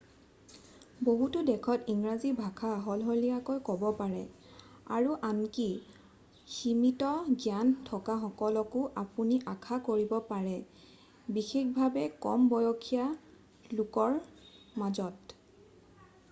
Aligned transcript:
বহুতো 1.07 1.41
দেশত 1.49 1.81
ইংৰাজী 1.93 2.29
ভাষা 2.37 2.69
সলসলীয়াকৈ 2.85 3.59
ক'ব 3.67 3.85
পাৰে 3.99 4.23
আৰু 4.95 5.17
আনকি 5.29 5.67
সীমিত 6.55 7.11
জ্ঞান 7.45 7.75
থকাসকলকো 7.91 8.83
আপুনি 9.03 9.39
আশা 9.53 9.79
কৰিব 9.91 10.17
পাৰে 10.33 10.57
বিশেষভাৱে 11.39 12.07
কম 12.27 12.49
বসসীয়া 12.57 13.07
লোকৰ 13.83 14.19
মাজত 14.85 15.39